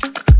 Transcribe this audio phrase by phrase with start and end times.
[0.00, 0.39] Cause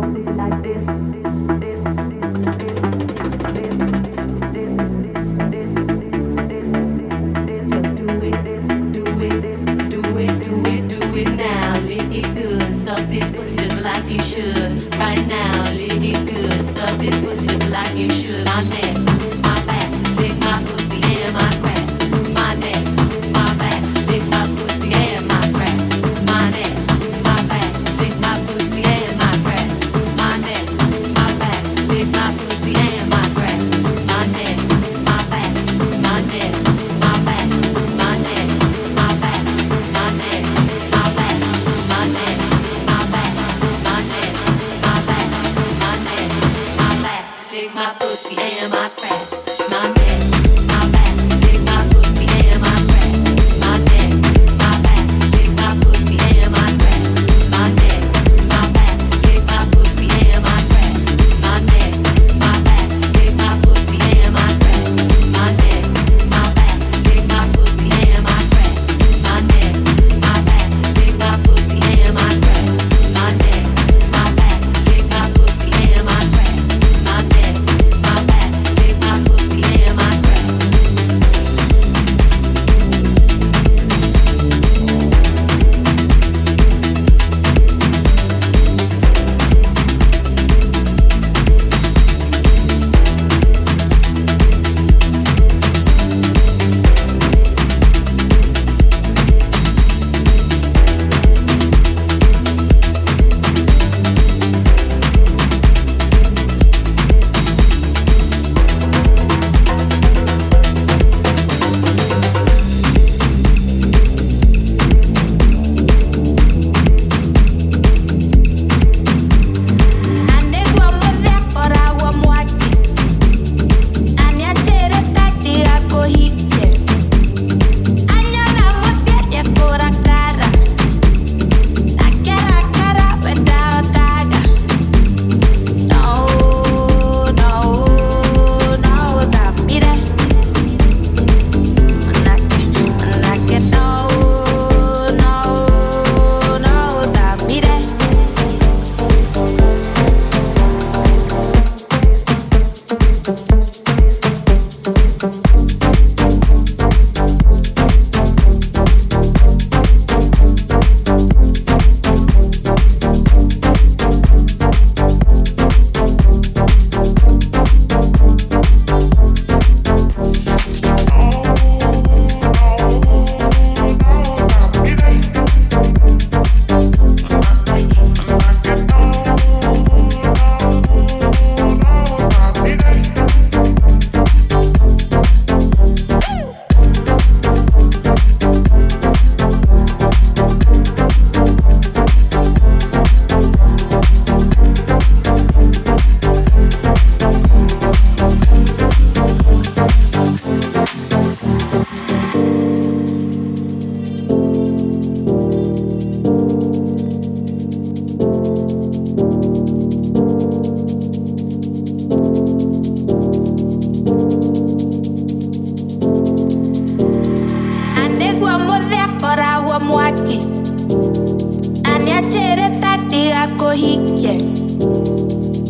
[222.31, 224.29] piacere tati a cohique.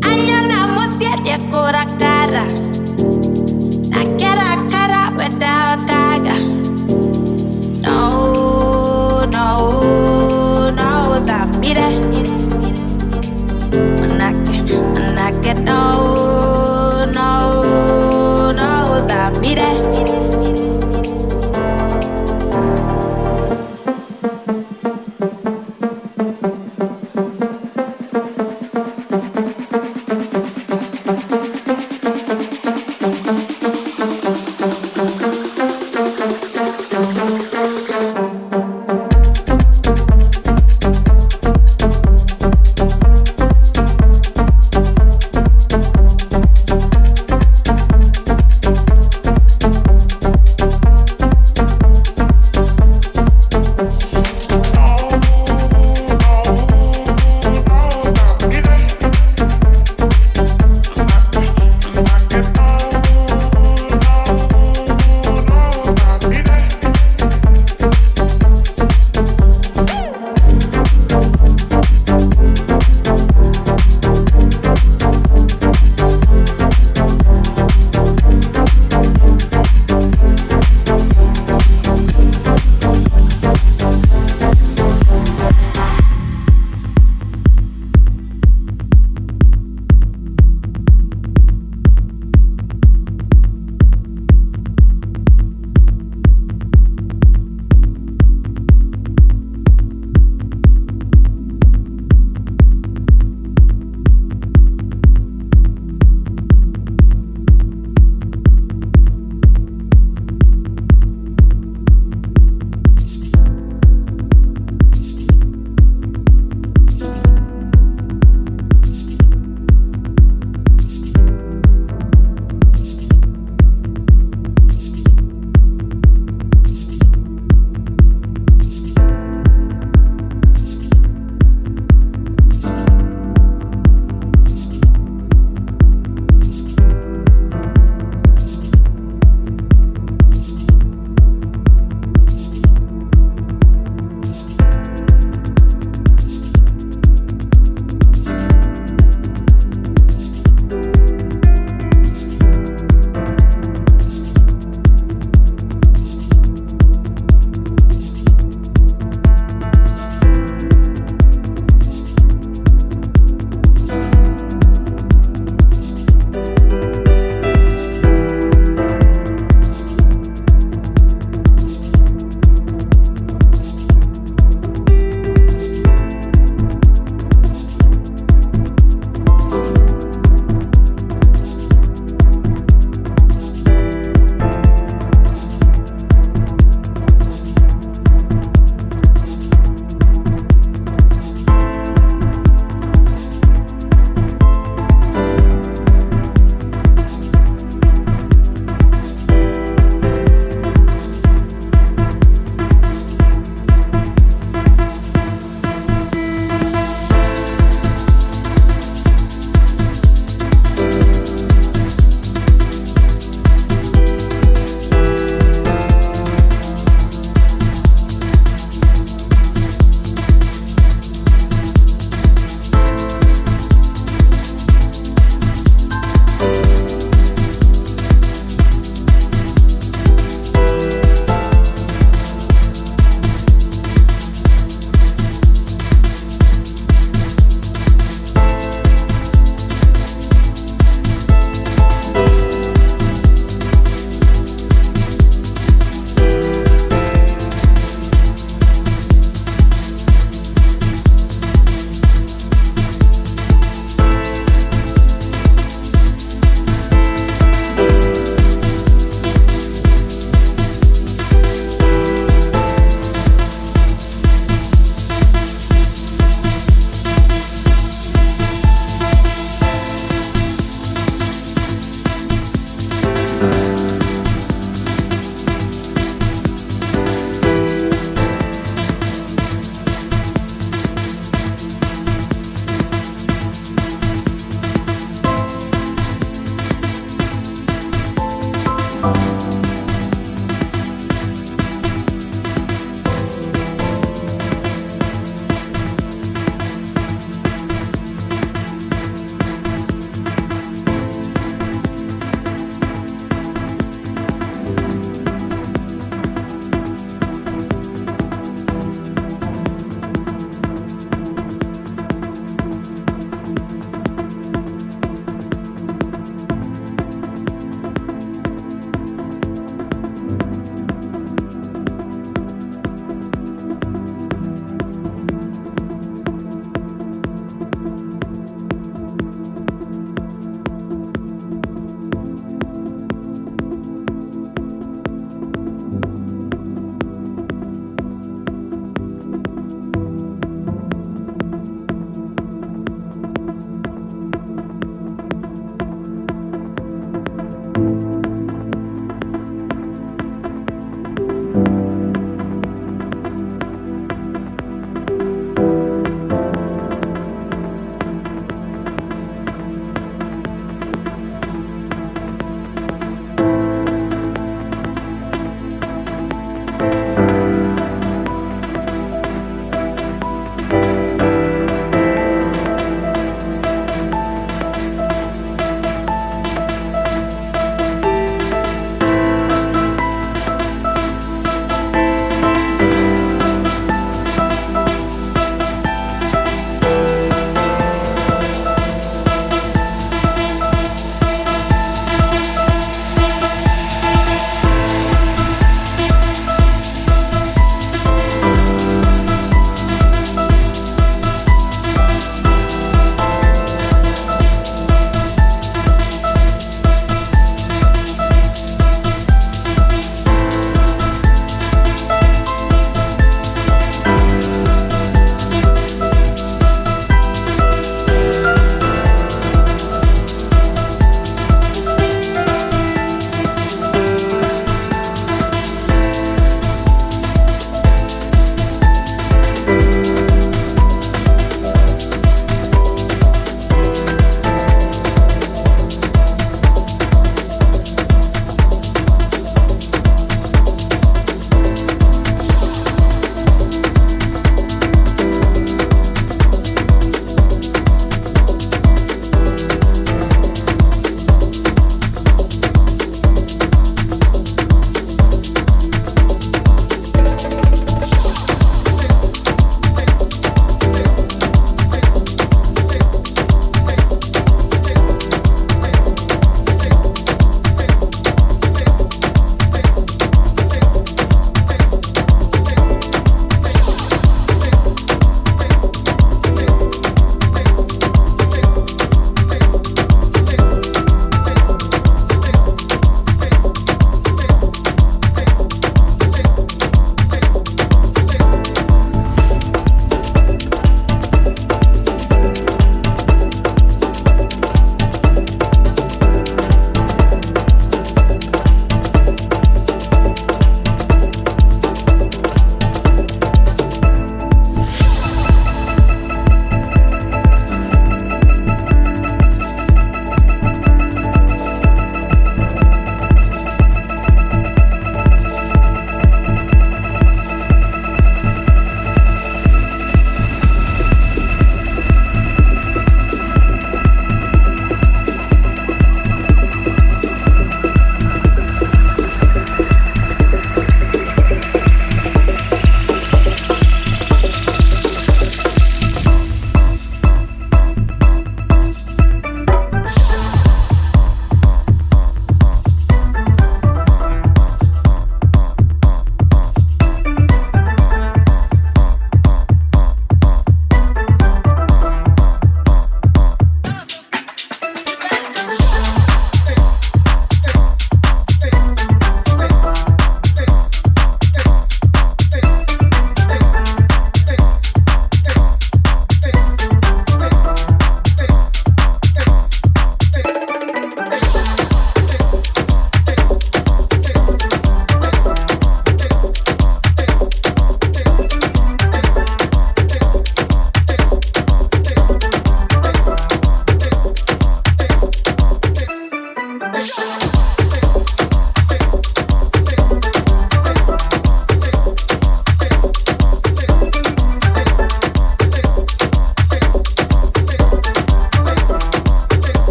[0.00, 2.67] Andiamo siete ancora cara.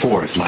[0.00, 0.38] forth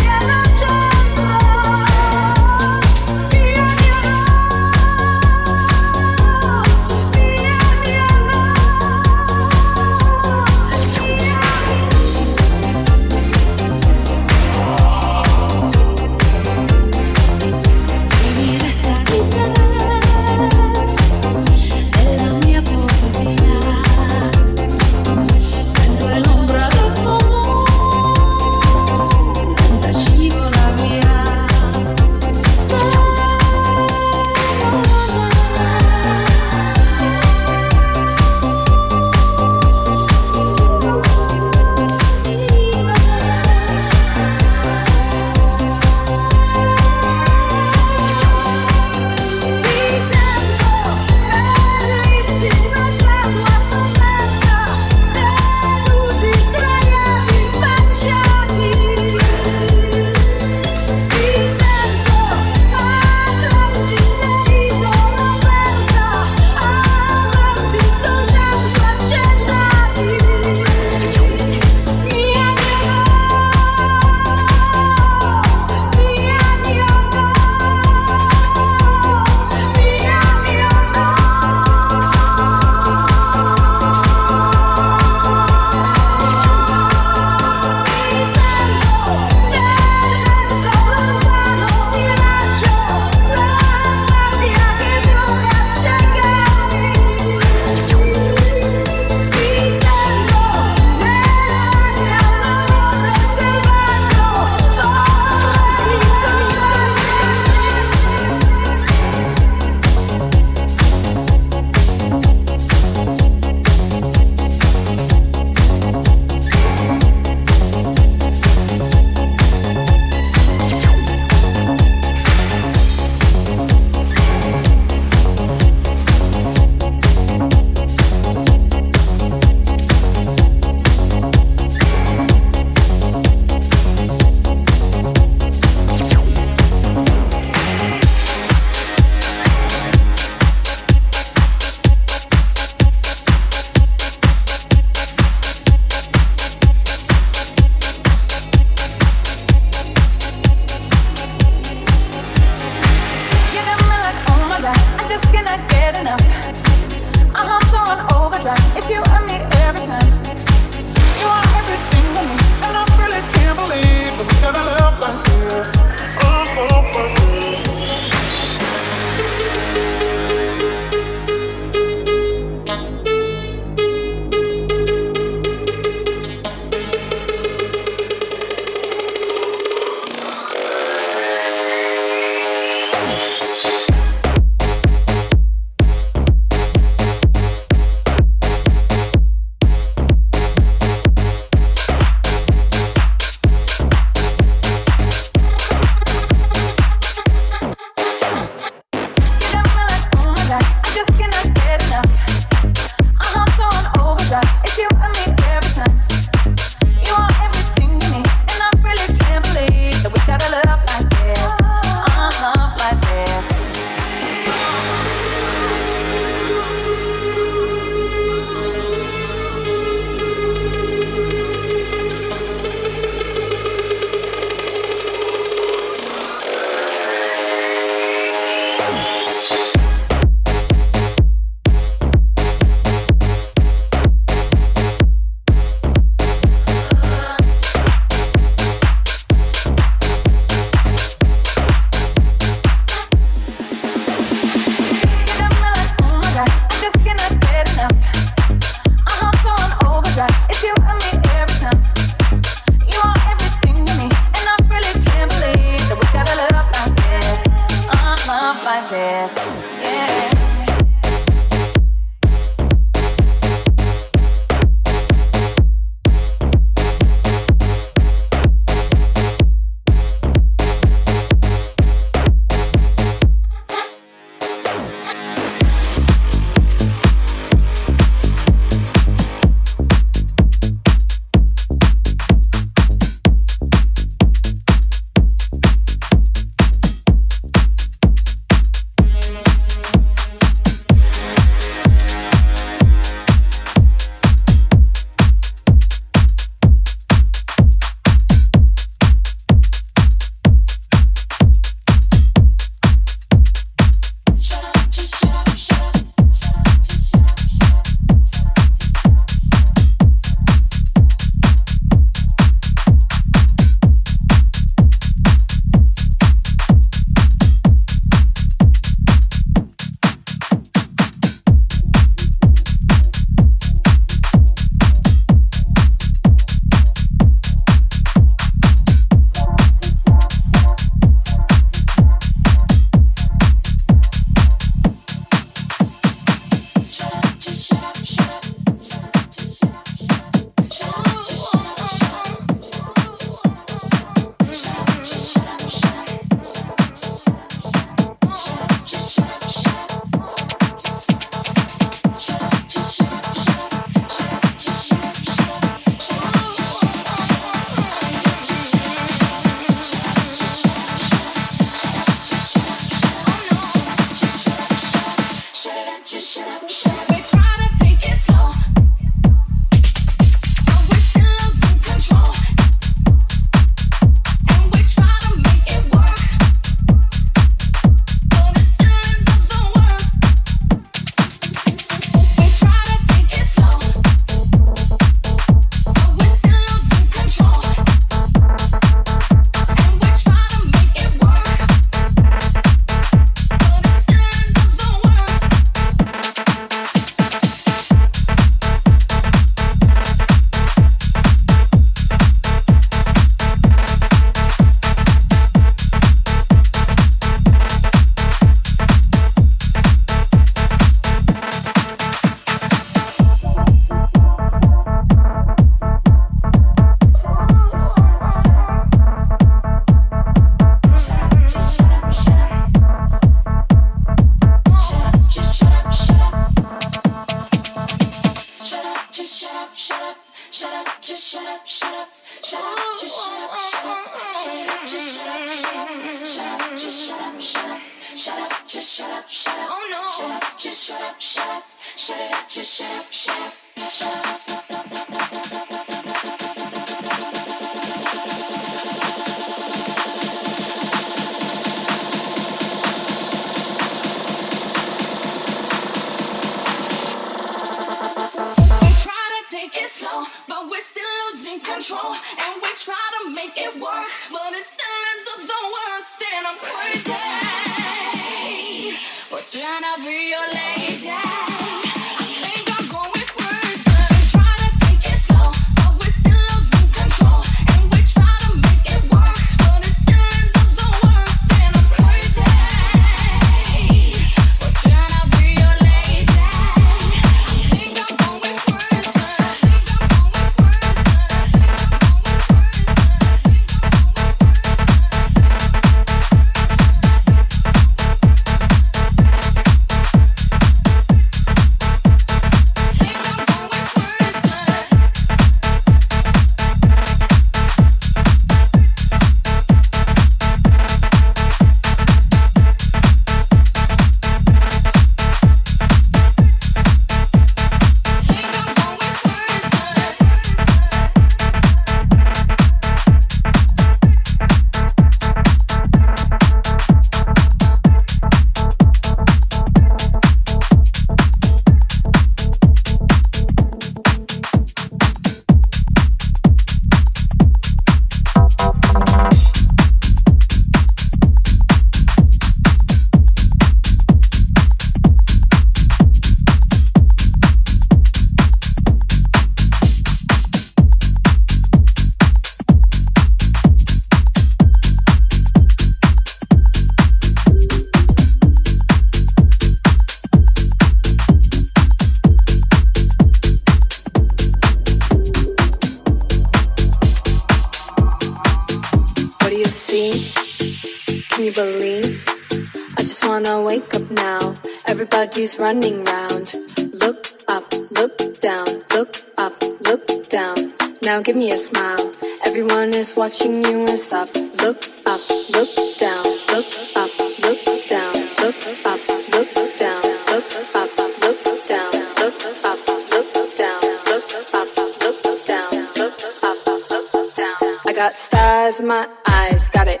[575.22, 576.52] Everybody's running round.
[576.94, 577.62] Look up,
[577.92, 579.54] look down, look up,
[579.86, 580.56] look down.
[581.04, 582.12] Now give me a smile.
[582.44, 584.34] Everyone is watching you and stop.
[584.34, 585.22] Look up,
[585.54, 585.70] look
[586.02, 586.66] down, look
[586.98, 588.98] up, look down, look up,
[589.30, 593.78] look down, look up, look down, look up, look down,
[594.10, 597.62] look up, look down, look up, look down.
[597.86, 600.00] I got stars in my eyes, got it.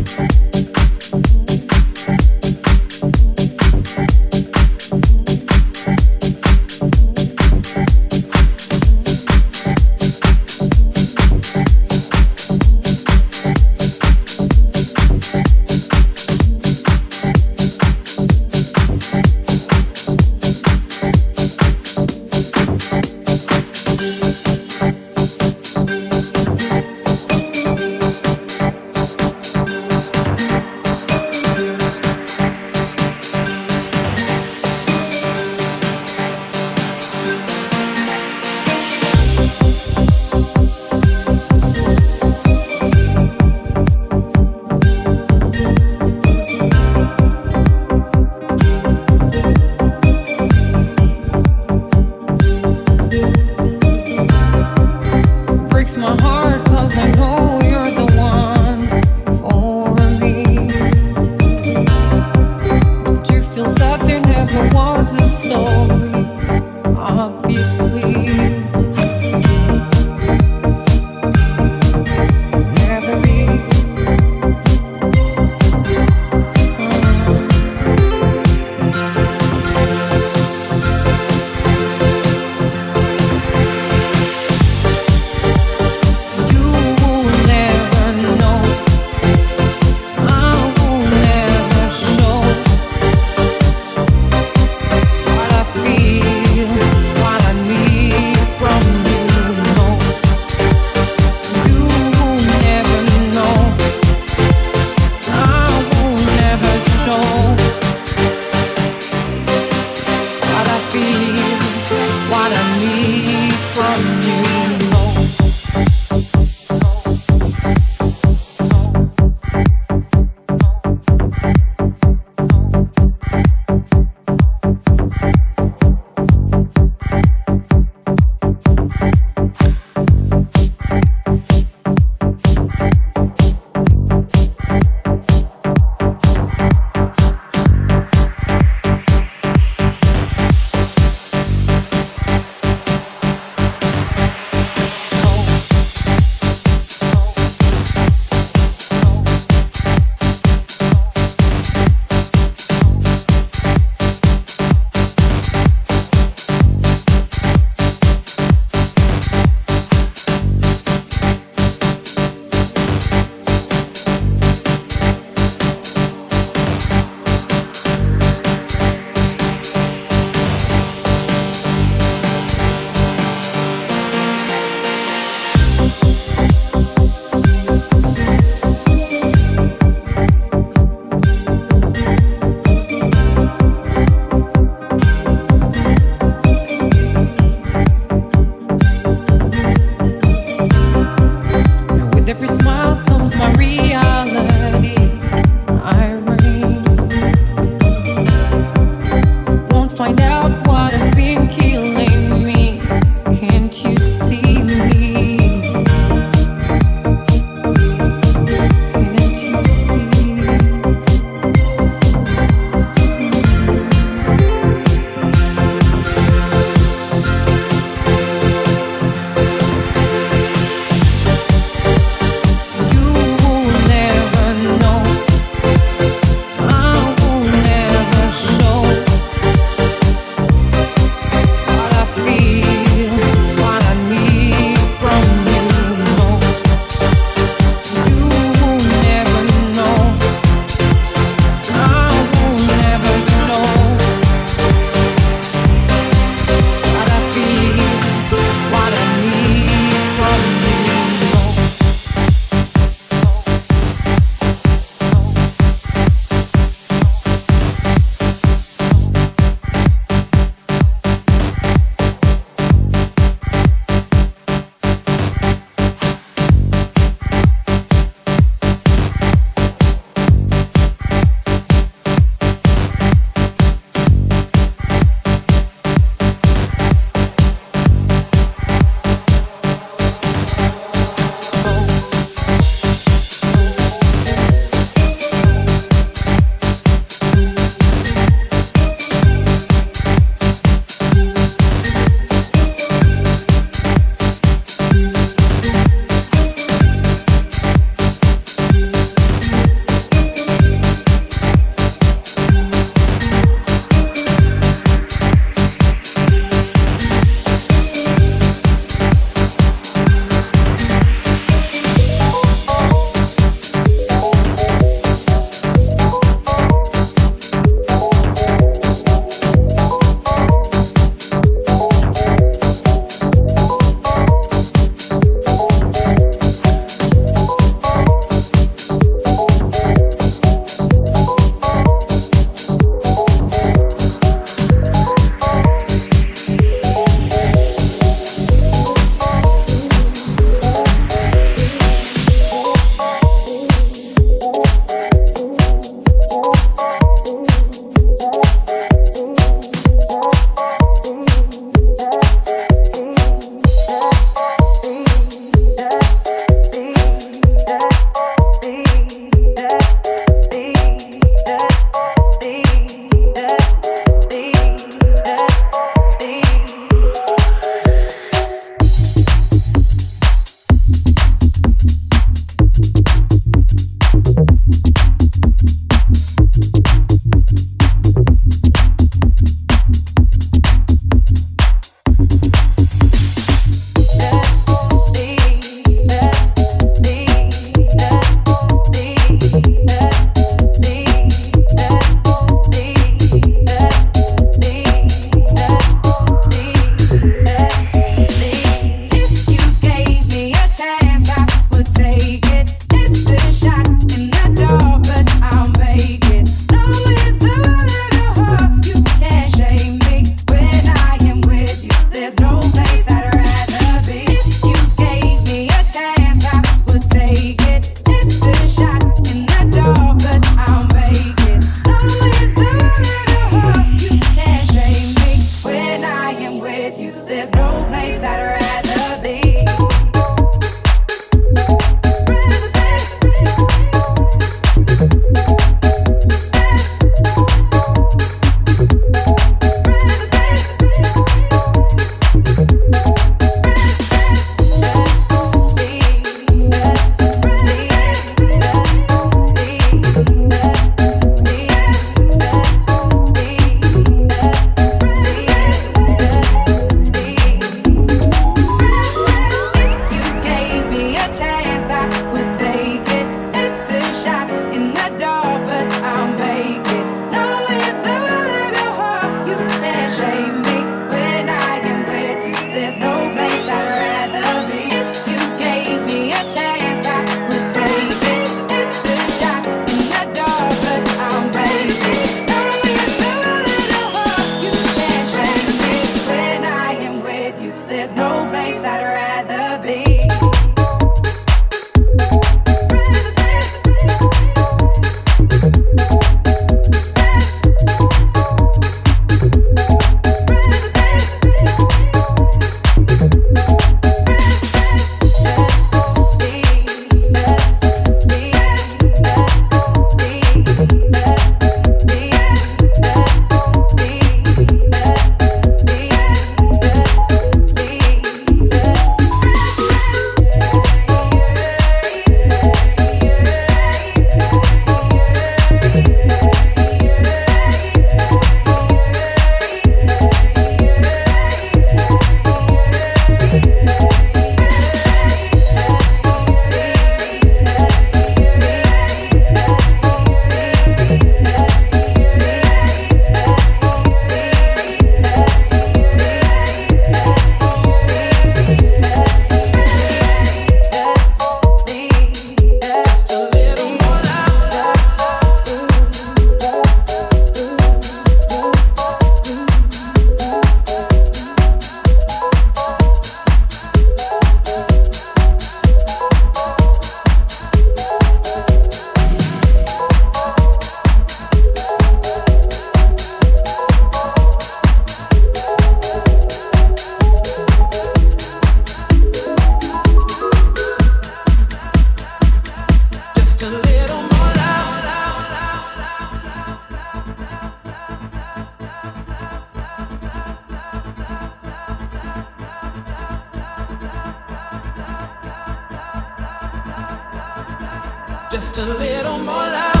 [598.51, 600.00] just a little more loud.